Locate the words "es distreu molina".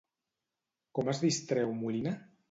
1.13-2.15